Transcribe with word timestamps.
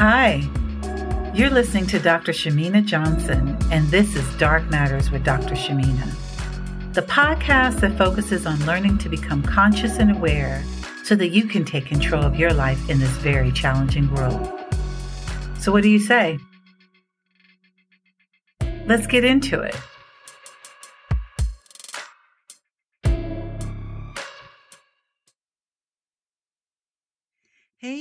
Hi, 0.00 0.48
you're 1.34 1.50
listening 1.50 1.86
to 1.88 1.98
Dr. 1.98 2.32
Shamina 2.32 2.82
Johnson, 2.82 3.58
and 3.70 3.86
this 3.88 4.16
is 4.16 4.26
Dark 4.38 4.70
Matters 4.70 5.10
with 5.10 5.24
Dr. 5.24 5.54
Shamina, 5.54 6.94
the 6.94 7.02
podcast 7.02 7.80
that 7.80 7.98
focuses 7.98 8.46
on 8.46 8.64
learning 8.64 8.96
to 8.96 9.10
become 9.10 9.42
conscious 9.42 9.98
and 9.98 10.10
aware 10.10 10.64
so 11.04 11.14
that 11.16 11.32
you 11.32 11.44
can 11.44 11.66
take 11.66 11.84
control 11.84 12.24
of 12.24 12.36
your 12.36 12.54
life 12.54 12.88
in 12.88 12.98
this 12.98 13.10
very 13.18 13.52
challenging 13.52 14.10
world. 14.14 14.50
So, 15.58 15.70
what 15.70 15.82
do 15.82 15.90
you 15.90 15.98
say? 15.98 16.38
Let's 18.86 19.06
get 19.06 19.22
into 19.22 19.60
it. 19.60 19.76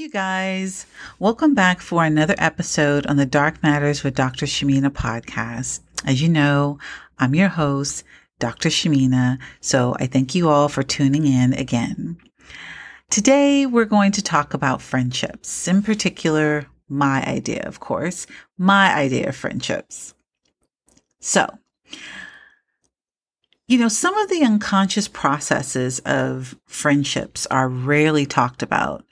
You 0.09 0.13
guys. 0.13 0.87
Welcome 1.19 1.53
back 1.53 1.81
for 1.81 2.03
another 2.03 2.33
episode 2.39 3.05
on 3.05 3.17
the 3.17 3.27
Dark 3.27 3.61
Matters 3.61 4.03
with 4.03 4.15
Dr. 4.15 4.47
Shamina 4.47 4.89
podcast. 4.89 5.81
As 6.03 6.19
you 6.19 6.29
know, 6.29 6.79
I'm 7.19 7.35
your 7.35 7.49
host, 7.49 8.03
Dr. 8.39 8.69
Shamina. 8.69 9.37
So 9.61 9.95
I 9.99 10.07
thank 10.07 10.33
you 10.33 10.49
all 10.49 10.67
for 10.67 10.81
tuning 10.81 11.27
in 11.27 11.53
again. 11.53 12.17
Today, 13.11 13.67
we're 13.67 13.85
going 13.85 14.11
to 14.13 14.23
talk 14.23 14.55
about 14.55 14.81
friendships, 14.81 15.67
in 15.67 15.83
particular, 15.83 16.65
my 16.87 17.23
idea, 17.27 17.61
of 17.67 17.79
course, 17.79 18.25
my 18.57 18.91
idea 18.91 19.29
of 19.29 19.35
friendships. 19.35 20.15
So, 21.19 21.47
you 23.67 23.77
know, 23.77 23.89
some 23.89 24.17
of 24.17 24.29
the 24.29 24.43
unconscious 24.43 25.07
processes 25.07 25.99
of 25.99 26.55
friendships 26.65 27.45
are 27.51 27.69
rarely 27.69 28.25
talked 28.25 28.63
about 28.63 29.05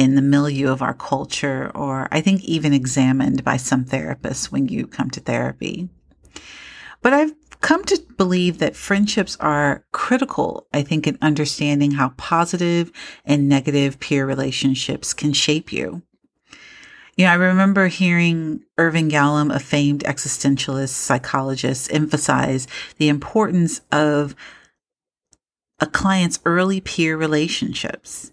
in 0.00 0.14
the 0.14 0.22
milieu 0.22 0.72
of 0.72 0.80
our 0.80 0.94
culture, 0.94 1.70
or 1.74 2.08
I 2.10 2.22
think 2.22 2.42
even 2.42 2.72
examined 2.72 3.44
by 3.44 3.58
some 3.58 3.84
therapists 3.84 4.46
when 4.46 4.66
you 4.66 4.86
come 4.86 5.10
to 5.10 5.20
therapy. 5.20 5.90
But 7.02 7.12
I've 7.12 7.34
come 7.60 7.84
to 7.84 8.02
believe 8.16 8.60
that 8.60 8.76
friendships 8.76 9.36
are 9.40 9.84
critical, 9.92 10.66
I 10.72 10.80
think, 10.80 11.06
in 11.06 11.18
understanding 11.20 11.90
how 11.90 12.14
positive 12.16 12.90
and 13.26 13.46
negative 13.46 14.00
peer 14.00 14.24
relationships 14.24 15.12
can 15.12 15.34
shape 15.34 15.70
you. 15.70 16.00
You 17.18 17.26
know, 17.26 17.32
I 17.32 17.34
remember 17.34 17.88
hearing 17.88 18.62
Irvin 18.78 19.10
Yalom, 19.10 19.54
a 19.54 19.60
famed 19.60 20.04
existentialist 20.04 20.94
psychologist, 20.94 21.92
emphasize 21.92 22.66
the 22.96 23.10
importance 23.10 23.82
of 23.92 24.34
a 25.78 25.84
client's 25.84 26.40
early 26.46 26.80
peer 26.80 27.18
relationships 27.18 28.32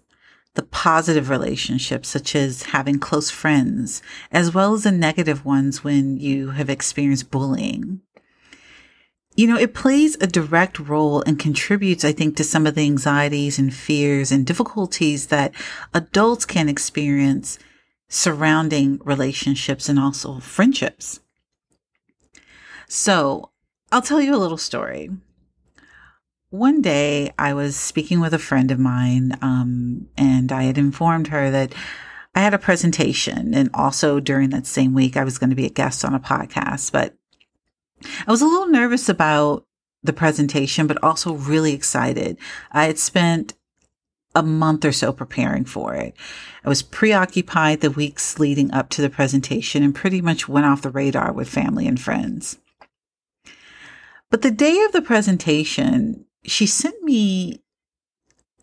the 0.58 0.64
positive 0.64 1.30
relationships, 1.30 2.08
such 2.08 2.34
as 2.34 2.64
having 2.64 2.98
close 2.98 3.30
friends, 3.30 4.02
as 4.32 4.52
well 4.52 4.74
as 4.74 4.82
the 4.82 4.90
negative 4.90 5.44
ones 5.44 5.84
when 5.84 6.18
you 6.18 6.50
have 6.50 6.68
experienced 6.68 7.30
bullying. 7.30 8.00
You 9.36 9.46
know, 9.46 9.56
it 9.56 9.72
plays 9.72 10.16
a 10.16 10.26
direct 10.26 10.80
role 10.80 11.22
and 11.22 11.38
contributes, 11.38 12.04
I 12.04 12.10
think, 12.10 12.34
to 12.36 12.42
some 12.44 12.66
of 12.66 12.74
the 12.74 12.82
anxieties 12.82 13.56
and 13.56 13.72
fears 13.72 14.32
and 14.32 14.44
difficulties 14.44 15.28
that 15.28 15.54
adults 15.94 16.44
can 16.44 16.68
experience 16.68 17.60
surrounding 18.08 19.00
relationships 19.04 19.88
and 19.88 19.96
also 19.96 20.40
friendships. 20.40 21.20
So 22.88 23.50
I'll 23.92 24.02
tell 24.02 24.20
you 24.20 24.34
a 24.34 24.42
little 24.42 24.58
story 24.58 25.10
one 26.50 26.80
day 26.80 27.32
I 27.38 27.52
was 27.54 27.76
speaking 27.76 28.20
with 28.20 28.32
a 28.32 28.38
friend 28.38 28.70
of 28.70 28.78
mine, 28.78 29.36
um, 29.42 30.08
and 30.16 30.50
I 30.50 30.62
had 30.64 30.78
informed 30.78 31.28
her 31.28 31.50
that 31.50 31.74
I 32.34 32.40
had 32.40 32.54
a 32.54 32.58
presentation. 32.58 33.54
And 33.54 33.70
also 33.74 34.20
during 34.20 34.50
that 34.50 34.66
same 34.66 34.94
week, 34.94 35.16
I 35.16 35.24
was 35.24 35.38
going 35.38 35.50
to 35.50 35.56
be 35.56 35.66
a 35.66 35.70
guest 35.70 36.04
on 36.04 36.14
a 36.14 36.20
podcast. 36.20 36.92
But 36.92 37.14
I 38.26 38.30
was 38.30 38.40
a 38.40 38.46
little 38.46 38.68
nervous 38.68 39.08
about 39.08 39.66
the 40.02 40.12
presentation, 40.12 40.86
but 40.86 41.02
also 41.02 41.34
really 41.34 41.72
excited. 41.72 42.38
I 42.70 42.84
had 42.84 42.98
spent 42.98 43.54
a 44.34 44.42
month 44.42 44.84
or 44.84 44.92
so 44.92 45.12
preparing 45.12 45.64
for 45.64 45.94
it. 45.94 46.14
I 46.64 46.68
was 46.68 46.82
preoccupied 46.82 47.80
the 47.80 47.90
weeks 47.90 48.38
leading 48.38 48.72
up 48.72 48.88
to 48.90 49.02
the 49.02 49.10
presentation 49.10 49.82
and 49.82 49.94
pretty 49.94 50.20
much 50.20 50.48
went 50.48 50.66
off 50.66 50.82
the 50.82 50.90
radar 50.90 51.32
with 51.32 51.48
family 51.48 51.86
and 51.88 52.00
friends. 52.00 52.58
But 54.30 54.42
the 54.42 54.50
day 54.50 54.80
of 54.82 54.92
the 54.92 55.02
presentation, 55.02 56.26
she 56.50 56.66
sent 56.66 57.02
me 57.02 57.60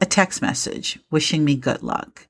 a 0.01 0.05
text 0.05 0.41
message 0.41 0.99
wishing 1.11 1.45
me 1.45 1.55
good 1.55 1.83
luck. 1.83 2.27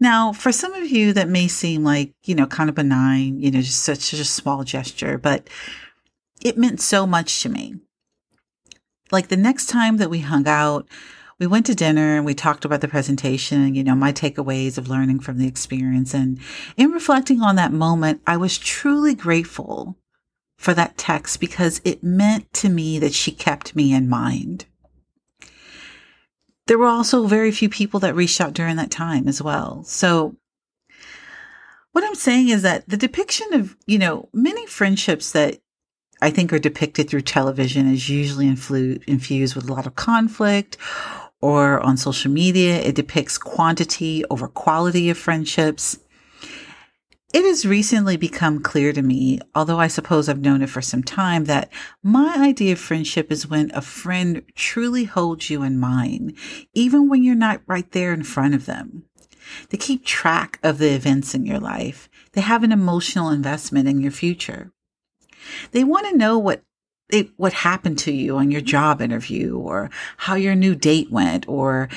Now, 0.00 0.32
for 0.32 0.52
some 0.52 0.72
of 0.74 0.90
you, 0.90 1.12
that 1.12 1.28
may 1.28 1.48
seem 1.48 1.84
like, 1.84 2.12
you 2.24 2.34
know, 2.34 2.46
kind 2.46 2.68
of 2.68 2.74
benign, 2.74 3.40
you 3.40 3.50
know, 3.50 3.60
just 3.60 3.82
such 3.82 4.12
a 4.12 4.24
small 4.24 4.64
gesture, 4.64 5.18
but 5.18 5.48
it 6.42 6.58
meant 6.58 6.80
so 6.80 7.06
much 7.06 7.42
to 7.42 7.48
me. 7.48 7.76
Like 9.12 9.28
the 9.28 9.36
next 9.36 9.66
time 9.66 9.98
that 9.98 10.10
we 10.10 10.20
hung 10.20 10.48
out, 10.48 10.88
we 11.38 11.46
went 11.46 11.66
to 11.66 11.74
dinner 11.74 12.16
and 12.16 12.24
we 12.24 12.34
talked 12.34 12.64
about 12.64 12.80
the 12.80 12.88
presentation, 12.88 13.74
you 13.74 13.84
know, 13.84 13.94
my 13.94 14.12
takeaways 14.12 14.78
of 14.78 14.88
learning 14.88 15.20
from 15.20 15.38
the 15.38 15.46
experience. 15.46 16.14
And 16.14 16.38
in 16.76 16.90
reflecting 16.90 17.40
on 17.40 17.56
that 17.56 17.72
moment, 17.72 18.20
I 18.26 18.36
was 18.36 18.58
truly 18.58 19.14
grateful 19.14 19.96
for 20.58 20.74
that 20.74 20.96
text 20.96 21.40
because 21.40 21.80
it 21.84 22.02
meant 22.02 22.52
to 22.54 22.68
me 22.68 22.98
that 22.98 23.14
she 23.14 23.30
kept 23.30 23.76
me 23.76 23.92
in 23.92 24.08
mind 24.08 24.66
there 26.66 26.78
were 26.78 26.86
also 26.86 27.26
very 27.26 27.50
few 27.50 27.68
people 27.68 28.00
that 28.00 28.14
reached 28.14 28.40
out 28.40 28.54
during 28.54 28.76
that 28.76 28.90
time 28.90 29.28
as 29.28 29.42
well. 29.42 29.84
So 29.84 30.36
what 31.92 32.04
I'm 32.04 32.14
saying 32.14 32.48
is 32.48 32.62
that 32.62 32.88
the 32.88 32.96
depiction 32.96 33.52
of, 33.54 33.76
you 33.86 33.98
know, 33.98 34.28
many 34.32 34.66
friendships 34.66 35.32
that 35.32 35.60
I 36.20 36.30
think 36.30 36.52
are 36.52 36.58
depicted 36.58 37.08
through 37.08 37.22
television 37.22 37.92
is 37.92 38.08
usually 38.08 38.46
influ- 38.46 39.02
infused 39.04 39.54
with 39.54 39.68
a 39.68 39.72
lot 39.72 39.86
of 39.86 39.94
conflict 39.94 40.76
or 41.40 41.80
on 41.80 41.96
social 41.96 42.32
media. 42.32 42.80
It 42.80 42.94
depicts 42.94 43.36
quantity 43.36 44.24
over 44.30 44.48
quality 44.48 45.10
of 45.10 45.18
friendships. 45.18 45.98
It 47.34 47.44
has 47.44 47.66
recently 47.66 48.16
become 48.16 48.60
clear 48.60 48.92
to 48.92 49.02
me, 49.02 49.40
although 49.56 49.80
I 49.80 49.88
suppose 49.88 50.28
I've 50.28 50.38
known 50.38 50.62
it 50.62 50.70
for 50.70 50.80
some 50.80 51.02
time, 51.02 51.46
that 51.46 51.68
my 52.00 52.36
idea 52.38 52.74
of 52.74 52.78
friendship 52.78 53.32
is 53.32 53.48
when 53.48 53.72
a 53.74 53.80
friend 53.80 54.42
truly 54.54 55.02
holds 55.02 55.50
you 55.50 55.64
in 55.64 55.80
mind, 55.80 56.38
even 56.74 57.08
when 57.08 57.24
you're 57.24 57.34
not 57.34 57.62
right 57.66 57.90
there 57.90 58.12
in 58.12 58.22
front 58.22 58.54
of 58.54 58.66
them. 58.66 59.06
They 59.70 59.78
keep 59.78 60.04
track 60.04 60.60
of 60.62 60.78
the 60.78 60.94
events 60.94 61.34
in 61.34 61.44
your 61.44 61.58
life. 61.58 62.08
They 62.34 62.40
have 62.40 62.62
an 62.62 62.70
emotional 62.70 63.30
investment 63.30 63.88
in 63.88 64.00
your 64.00 64.12
future. 64.12 64.70
They 65.72 65.82
want 65.82 66.06
to 66.08 66.16
know 66.16 66.38
what 66.38 66.62
what 67.36 67.52
happened 67.52 67.98
to 67.98 68.12
you 68.12 68.36
on 68.36 68.50
your 68.50 68.60
job 68.60 69.02
interview 69.02 69.56
or 69.56 69.90
how 70.16 70.36
your 70.36 70.54
new 70.54 70.74
date 70.74 71.10
went 71.10 71.46
or 71.48 71.88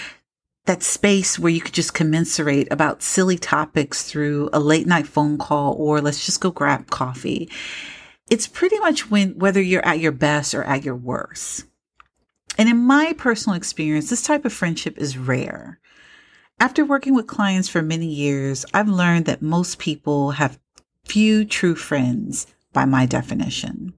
that 0.67 0.83
space 0.83 1.39
where 1.39 1.51
you 1.51 1.61
could 1.61 1.73
just 1.73 1.93
commiserate 1.93 2.67
about 2.71 3.01
silly 3.01 3.37
topics 3.37 4.03
through 4.03 4.49
a 4.53 4.59
late 4.59 4.85
night 4.85 5.07
phone 5.07 5.37
call 5.37 5.73
or 5.73 6.01
let's 6.01 6.25
just 6.25 6.41
go 6.41 6.51
grab 6.51 6.89
coffee. 6.89 7.49
It's 8.29 8.47
pretty 8.47 8.77
much 8.79 9.09
when, 9.09 9.37
whether 9.39 9.61
you're 9.61 9.85
at 9.85 9.99
your 9.99 10.11
best 10.11 10.53
or 10.53 10.63
at 10.63 10.83
your 10.83 10.95
worst. 10.95 11.65
And 12.57 12.67
in 12.67 12.77
my 12.77 13.13
personal 13.17 13.55
experience, 13.55 14.09
this 14.09 14.23
type 14.23 14.43
of 14.45 14.53
friendship 14.53 14.97
is 14.97 15.17
rare. 15.17 15.79
After 16.59 16.83
working 16.83 17.15
with 17.15 17.27
clients 17.27 17.69
for 17.69 17.81
many 17.81 18.07
years, 18.07 18.65
I've 18.73 18.89
learned 18.89 19.25
that 19.25 19.41
most 19.41 19.77
people 19.77 20.31
have 20.31 20.59
few 21.05 21.45
true 21.45 21.75
friends 21.75 22.47
by 22.73 22.85
my 22.85 23.05
definition. 23.05 23.93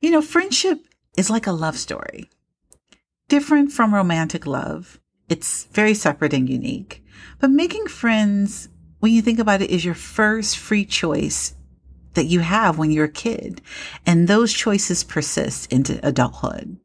You 0.00 0.10
know, 0.10 0.22
friendship 0.22 0.80
is 1.16 1.30
like 1.30 1.46
a 1.46 1.52
love 1.52 1.78
story, 1.78 2.30
different 3.28 3.70
from 3.70 3.94
romantic 3.94 4.46
love. 4.46 4.98
It's 5.28 5.64
very 5.72 5.94
separate 5.94 6.34
and 6.34 6.48
unique. 6.48 7.02
But 7.40 7.50
making 7.50 7.86
friends, 7.86 8.68
when 9.00 9.12
you 9.12 9.22
think 9.22 9.38
about 9.38 9.62
it, 9.62 9.70
is 9.70 9.84
your 9.84 9.94
first 9.94 10.58
free 10.58 10.84
choice 10.84 11.54
that 12.14 12.24
you 12.26 12.40
have 12.40 12.78
when 12.78 12.90
you're 12.90 13.06
a 13.06 13.10
kid. 13.10 13.60
And 14.06 14.28
those 14.28 14.52
choices 14.52 15.04
persist 15.04 15.72
into 15.72 16.00
adulthood. 16.06 16.78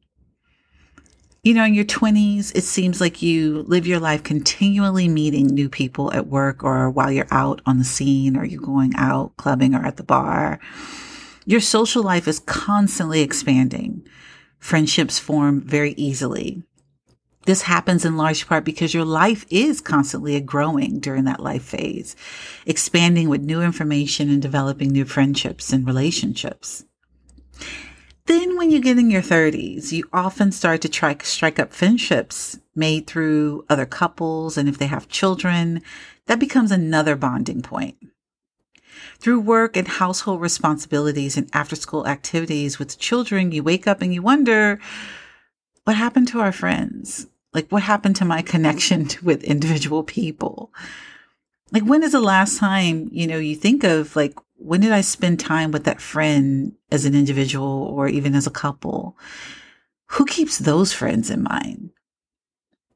You 1.42 1.54
know, 1.54 1.64
in 1.64 1.74
your 1.74 1.86
20s, 1.86 2.54
it 2.54 2.64
seems 2.64 3.00
like 3.00 3.22
you 3.22 3.64
live 3.64 3.88
your 3.88 4.00
life 4.00 4.24
continually 4.24 5.08
meeting 5.08 5.48
new 5.48 5.70
people 5.70 6.12
at 6.14 6.28
work 6.28 6.66
or 6.66 6.90
while 6.90 7.12
you're 7.12 7.28
out 7.32 7.62
on 7.66 7.78
the 7.78 7.86
scene 7.86 8.36
or 8.36 8.44
you're 8.44 8.62
going 8.62 8.94
out 8.98 9.38
clubbing 9.38 9.74
or 9.74 9.86
at 9.86 9.96
the 9.96 10.04
bar. 10.04 10.60
Your 11.46 11.62
social 11.62 12.04
life 12.04 12.28
is 12.28 12.40
constantly 12.40 13.22
expanding. 13.22 14.06
Friendships 14.60 15.18
form 15.18 15.62
very 15.62 15.94
easily. 15.94 16.64
This 17.46 17.62
happens 17.64 18.06
in 18.06 18.18
large 18.18 18.48
part 18.48 18.64
because 18.64 18.94
your 18.94 19.06
life 19.06 19.46
is 19.50 19.82
constantly 19.82 20.40
growing 20.42 21.00
during 21.00 21.24
that 21.24 21.40
life 21.40 21.64
phase, 21.64 22.16
expanding 22.66 23.30
with 23.30 23.42
new 23.42 23.62
information 23.62 24.30
and 24.30 24.42
developing 24.42 24.90
new 24.90 25.06
friendships 25.06 25.72
and 25.74 25.88
relationships. 25.88 26.86
then 28.26 28.58
when 28.58 28.70
you 28.70 28.80
get 28.80 29.00
in 29.00 29.10
your 29.10 29.24
30s, 29.24 29.92
you 29.92 30.04
often 30.14 30.52
start 30.52 30.82
to 30.82 30.90
try 30.90 31.18
strike 31.24 31.58
up 31.60 31.74
friendships 31.74 32.60
made 32.76 33.08
through 33.08 33.66
other 33.70 33.88
couples. 33.88 34.58
And 34.58 34.70
if 34.70 34.78
they 34.78 34.86
have 34.86 35.10
children, 35.10 35.82
that 36.28 36.40
becomes 36.40 36.72
another 36.72 37.16
bonding 37.16 37.64
point. 37.64 37.98
Through 39.18 39.40
work 39.42 39.76
and 39.76 39.88
household 39.88 40.42
responsibilities 40.42 41.38
and 41.38 41.50
after 41.54 41.76
school 41.76 42.08
activities 42.08 42.78
with 42.78 43.00
children, 43.00 43.52
you 43.52 43.64
wake 43.64 43.88
up 43.88 44.02
and 44.02 44.14
you 44.14 44.22
wonder, 44.22 44.80
what 45.90 45.96
happened 45.96 46.28
to 46.28 46.40
our 46.40 46.52
friends? 46.52 47.26
Like, 47.52 47.68
what 47.72 47.82
happened 47.82 48.18
to 48.18 48.26
my 48.26 48.44
connection 48.44 49.08
with 49.24 49.44
individual 49.44 50.04
people? 50.04 50.72
Like, 51.72 51.82
when 51.82 52.04
is 52.04 52.12
the 52.12 52.22
last 52.22 52.60
time, 52.60 53.10
you 53.12 53.26
know, 53.26 53.40
you 53.40 53.56
think 53.56 53.84
of 53.84 54.16
like, 54.16 54.36
when 54.58 54.82
did 54.82 54.92
I 54.92 55.02
spend 55.02 55.40
time 55.40 55.72
with 55.72 55.86
that 55.86 56.00
friend 56.00 56.74
as 56.92 57.06
an 57.06 57.16
individual 57.16 57.86
or 57.92 58.08
even 58.08 58.36
as 58.36 58.46
a 58.46 58.52
couple? 58.52 59.18
Who 60.10 60.28
keeps 60.28 60.60
those 60.60 60.94
friends 60.94 61.32
in 61.32 61.42
mind? 61.42 61.90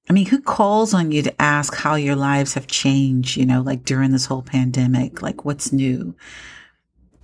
I 0.07 0.13
mean, 0.13 0.27
who 0.27 0.39
calls 0.39 0.93
on 0.93 1.11
you 1.11 1.23
to 1.23 1.41
ask 1.41 1.73
how 1.73 1.95
your 1.95 2.15
lives 2.15 2.53
have 2.53 2.67
changed, 2.67 3.37
you 3.37 3.47
know, 3.47 3.61
like 3.63 3.85
during 3.85 4.11
this 4.11 4.27
whole 4.27 4.43
pandemic? 4.43 5.23
Like, 5.23 5.45
what's 5.45 5.73
new? 5.73 6.13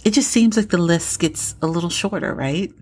It 0.03 0.15
just 0.15 0.31
seems 0.31 0.57
like 0.57 0.69
the 0.69 0.79
list 0.79 1.19
gets 1.19 1.53
a 1.61 1.67
little 1.67 1.91
shorter, 1.91 2.33
right? 2.33 2.73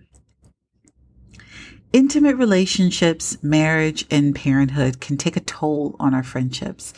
Intimate 1.97 2.35
relationships, 2.35 3.39
marriage, 3.41 4.05
and 4.11 4.35
parenthood 4.35 5.01
can 5.01 5.17
take 5.17 5.35
a 5.35 5.39
toll 5.39 5.95
on 5.99 6.13
our 6.13 6.21
friendships 6.21 6.93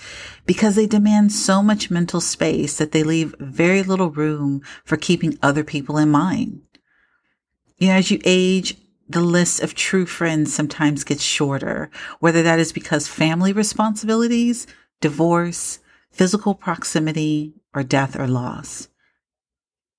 because 0.46 0.76
they 0.76 0.88
demand 0.88 1.32
so 1.32 1.64
much 1.64 1.90
mental 1.90 2.20
space 2.20 2.78
that 2.78 2.92
they 2.92 3.02
leave 3.02 3.34
very 3.40 3.82
little 3.82 4.12
room 4.12 4.62
for 4.84 4.98
keeping 4.98 5.40
other 5.42 5.64
people 5.64 5.98
in 5.98 6.12
mind. 6.12 6.64
You 7.78 7.88
know, 7.88 7.94
as 7.94 8.12
you 8.12 8.20
age, 8.26 8.76
the 9.08 9.22
list 9.22 9.62
of 9.62 9.74
true 9.74 10.06
friends 10.06 10.54
sometimes 10.54 11.06
gets 11.06 11.24
shorter, 11.24 11.90
whether 12.20 12.44
that 12.44 12.60
is 12.60 12.74
because 12.74 13.08
family 13.08 13.54
responsibilities, 13.54 14.68
divorce, 15.00 15.80
physical 16.12 16.54
proximity, 16.54 17.54
or 17.74 17.84
death 17.84 18.20
or 18.20 18.28
loss. 18.28 18.90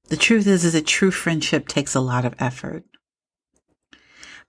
The 0.09 0.19
truth 0.19 0.47
is, 0.47 0.63
is 0.63 0.75
a 0.75 0.83
true 0.83 1.11
friendship 1.11 1.69
takes 1.69 1.95
a 1.95 2.01
lot 2.01 2.27
of 2.27 2.35
effort. 2.39 2.85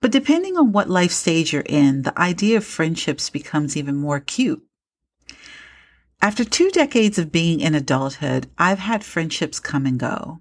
But 0.02 0.10
depending 0.10 0.58
on 0.58 0.72
what 0.72 0.90
life 0.90 1.12
stage 1.12 1.52
you're 1.52 1.62
in, 1.62 2.02
the 2.02 2.18
idea 2.20 2.56
of 2.56 2.64
friendships 2.64 3.30
becomes 3.30 3.76
even 3.76 3.94
more 3.94 4.16
acute. 4.16 4.60
After 6.20 6.44
two 6.44 6.70
decades 6.70 7.20
of 7.20 7.30
being 7.30 7.60
in 7.60 7.76
adulthood, 7.76 8.48
I've 8.58 8.80
had 8.80 9.04
friendships 9.04 9.60
come 9.60 9.86
and 9.86 10.00
go. 10.00 10.40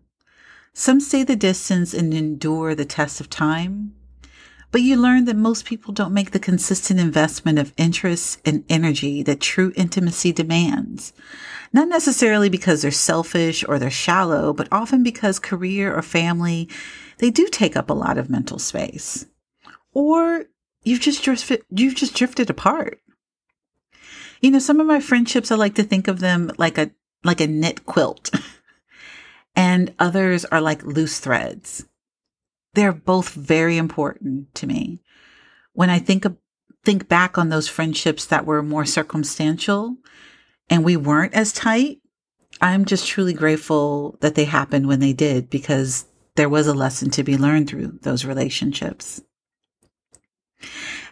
Some 0.73 0.99
stay 0.99 1.23
the 1.23 1.35
distance 1.35 1.93
and 1.93 2.11
endure 2.11 2.73
the 2.73 2.85
test 2.85 3.21
of 3.21 3.29
time, 3.29 3.93
but 4.71 4.81
you 4.81 4.95
learn 4.95 5.25
that 5.25 5.35
most 5.35 5.65
people 5.65 5.93
don't 5.93 6.13
make 6.13 6.31
the 6.31 6.39
consistent 6.39 6.99
investment 6.99 7.59
of 7.59 7.73
interest 7.77 8.39
and 8.43 8.63
energy 8.67 9.21
that 9.21 9.41
true 9.41 9.73
intimacy 9.75 10.31
demands. 10.31 11.13
Not 11.71 11.87
necessarily 11.87 12.49
because 12.49 12.81
they're 12.81 12.89
selfish 12.89 13.63
or 13.67 13.77
they're 13.77 13.91
shallow, 13.91 14.53
but 14.53 14.69
often 14.71 15.03
because 15.03 15.37
career 15.37 15.95
or 15.95 16.01
family, 16.01 16.67
they 17.19 17.29
do 17.29 17.47
take 17.47 17.77
up 17.77 17.91
a 17.91 17.93
lot 17.93 18.17
of 18.17 18.27
mental 18.27 18.57
space 18.57 19.27
or 19.93 20.45
you've 20.83 21.01
just 21.01 21.23
drifted, 21.23 21.63
you've 21.69 21.95
just 21.95 22.15
drifted 22.15 22.49
apart. 22.49 22.99
You 24.41 24.51
know, 24.51 24.59
some 24.59 24.79
of 24.79 24.87
my 24.87 24.99
friendships, 24.99 25.51
I 25.51 25.55
like 25.55 25.75
to 25.75 25.83
think 25.83 26.07
of 26.07 26.19
them 26.19 26.51
like 26.57 26.77
a, 26.77 26.91
like 27.23 27.41
a 27.41 27.47
knit 27.47 27.85
quilt 27.85 28.31
and 29.55 29.93
others 29.99 30.45
are 30.45 30.61
like 30.61 30.83
loose 30.83 31.19
threads. 31.19 31.85
They're 32.73 32.93
both 32.93 33.29
very 33.29 33.77
important 33.77 34.53
to 34.55 34.67
me. 34.67 35.01
When 35.73 35.89
I 35.89 35.99
think 35.99 36.25
think 36.83 37.07
back 37.07 37.37
on 37.37 37.49
those 37.49 37.67
friendships 37.67 38.25
that 38.25 38.45
were 38.45 38.63
more 38.63 38.85
circumstantial 38.85 39.97
and 40.69 40.83
we 40.83 40.97
weren't 40.97 41.33
as 41.33 41.53
tight, 41.53 41.99
I'm 42.59 42.85
just 42.85 43.07
truly 43.07 43.33
grateful 43.33 44.17
that 44.21 44.35
they 44.35 44.45
happened 44.45 44.87
when 44.87 44.99
they 44.99 45.13
did 45.13 45.49
because 45.49 46.05
there 46.35 46.49
was 46.49 46.67
a 46.67 46.73
lesson 46.73 47.09
to 47.11 47.23
be 47.23 47.37
learned 47.37 47.69
through 47.69 47.99
those 48.01 48.25
relationships. 48.25 49.21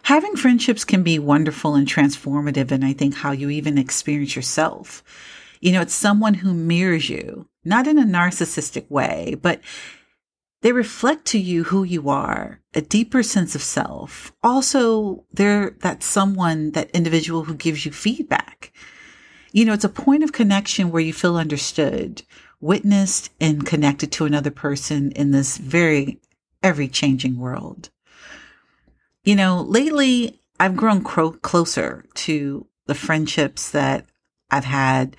Having 0.04 0.36
friendships 0.36 0.84
can 0.84 1.02
be 1.02 1.18
wonderful 1.18 1.74
and 1.74 1.86
transformative, 1.86 2.70
and 2.70 2.84
I 2.84 2.92
think 2.92 3.14
how 3.16 3.32
you 3.32 3.50
even 3.50 3.78
experience 3.78 4.34
yourself. 4.36 5.02
You 5.60 5.72
know, 5.72 5.80
it's 5.80 5.94
someone 5.94 6.34
who 6.34 6.54
mirrors 6.54 7.10
you, 7.10 7.48
not 7.64 7.86
in 7.86 7.98
a 7.98 8.04
narcissistic 8.04 8.90
way, 8.90 9.36
but 9.40 9.60
they 10.62 10.72
reflect 10.72 11.24
to 11.26 11.38
you 11.38 11.64
who 11.64 11.84
you 11.84 12.08
are, 12.08 12.60
a 12.74 12.80
deeper 12.80 13.22
sense 13.22 13.54
of 13.54 13.62
self. 13.62 14.32
Also, 14.42 15.24
they're 15.32 15.70
that 15.80 16.02
someone, 16.02 16.72
that 16.72 16.90
individual 16.90 17.44
who 17.44 17.54
gives 17.54 17.86
you 17.86 17.92
feedback. 17.92 18.72
You 19.52 19.64
know, 19.64 19.72
it's 19.72 19.84
a 19.84 19.88
point 19.88 20.22
of 20.22 20.32
connection 20.32 20.90
where 20.90 21.02
you 21.02 21.12
feel 21.12 21.36
understood, 21.36 22.22
witnessed, 22.60 23.30
and 23.40 23.66
connected 23.66 24.12
to 24.12 24.26
another 24.26 24.50
person 24.50 25.12
in 25.12 25.30
this 25.30 25.56
very 25.56 26.20
every 26.62 26.88
changing 26.88 27.38
world. 27.38 27.90
You 29.24 29.36
know, 29.36 29.62
lately 29.62 30.40
I've 30.58 30.76
grown 30.76 31.02
cro- 31.02 31.32
closer 31.32 32.04
to 32.14 32.66
the 32.86 32.94
friendships 32.94 33.70
that 33.70 34.06
I've 34.50 34.64
had. 34.64 35.16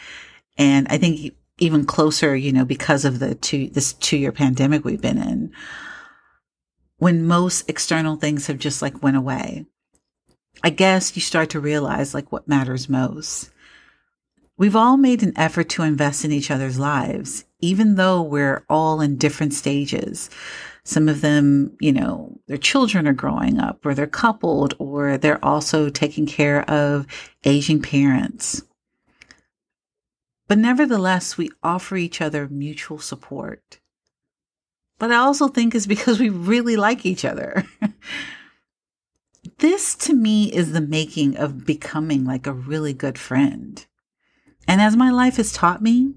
And 0.57 0.87
I 0.89 0.97
think 0.97 1.33
even 1.57 1.85
closer, 1.85 2.35
you 2.35 2.51
know, 2.51 2.65
because 2.65 3.05
of 3.05 3.19
the 3.19 3.35
two, 3.35 3.67
this 3.69 3.93
two 3.93 4.17
year 4.17 4.31
pandemic 4.31 4.83
we've 4.83 5.01
been 5.01 5.17
in, 5.17 5.51
when 6.97 7.25
most 7.25 7.69
external 7.69 8.15
things 8.15 8.47
have 8.47 8.59
just 8.59 8.81
like 8.81 9.01
went 9.01 9.17
away. 9.17 9.65
I 10.63 10.69
guess 10.69 11.15
you 11.15 11.21
start 11.21 11.49
to 11.51 11.59
realize 11.59 12.13
like 12.13 12.31
what 12.31 12.47
matters 12.47 12.89
most. 12.89 13.51
We've 14.57 14.75
all 14.75 14.97
made 14.97 15.23
an 15.23 15.33
effort 15.35 15.69
to 15.69 15.81
invest 15.81 16.23
in 16.23 16.31
each 16.31 16.51
other's 16.51 16.77
lives, 16.77 17.45
even 17.59 17.95
though 17.95 18.21
we're 18.21 18.63
all 18.69 19.01
in 19.01 19.17
different 19.17 19.53
stages. 19.53 20.29
Some 20.83 21.07
of 21.07 21.21
them, 21.21 21.77
you 21.79 21.91
know, 21.91 22.39
their 22.47 22.57
children 22.57 23.07
are 23.07 23.13
growing 23.13 23.59
up 23.59 23.85
or 23.85 23.93
they're 23.93 24.07
coupled 24.07 24.73
or 24.79 25.17
they're 25.17 25.43
also 25.45 25.89
taking 25.89 26.25
care 26.25 26.67
of 26.69 27.05
aging 27.45 27.81
parents. 27.81 28.63
But 30.47 30.57
nevertheless, 30.57 31.37
we 31.37 31.49
offer 31.63 31.95
each 31.95 32.19
other 32.19 32.47
mutual 32.49 32.99
support. 32.99 33.79
But 34.99 35.11
I 35.11 35.15
also 35.15 35.47
think 35.47 35.73
it's 35.73 35.85
because 35.85 36.19
we 36.19 36.29
really 36.29 36.75
like 36.75 37.05
each 37.05 37.25
other. 37.25 37.63
this 39.59 39.95
to 39.95 40.13
me 40.13 40.51
is 40.51 40.73
the 40.73 40.81
making 40.81 41.37
of 41.37 41.65
becoming 41.65 42.25
like 42.25 42.47
a 42.47 42.53
really 42.53 42.93
good 42.93 43.17
friend. 43.17 43.85
And 44.67 44.81
as 44.81 44.95
my 44.95 45.09
life 45.09 45.37
has 45.37 45.53
taught 45.53 45.81
me, 45.81 46.15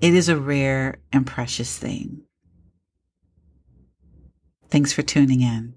it 0.00 0.14
is 0.14 0.28
a 0.28 0.36
rare 0.36 0.98
and 1.12 1.26
precious 1.26 1.76
thing. 1.76 2.22
Thanks 4.70 4.92
for 4.92 5.02
tuning 5.02 5.40
in. 5.42 5.74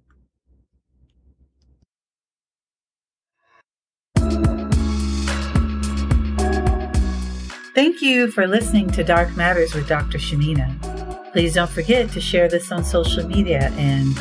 Thank 7.75 8.03
you 8.03 8.29
for 8.29 8.45
listening 8.45 8.91
to 8.91 9.03
Dark 9.03 9.35
Matters 9.35 9.73
with 9.73 9.87
Dr. 9.87 10.19
Shamina. 10.19 11.31
Please 11.31 11.55
don't 11.55 11.69
forget 11.69 12.11
to 12.11 12.21
share 12.21 12.47
this 12.47 12.71
on 12.71 12.83
social 12.83 13.27
media, 13.27 13.71
and 13.77 14.15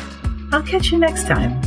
I'll 0.51 0.63
catch 0.63 0.91
you 0.91 0.97
next 0.97 1.27
time. 1.27 1.61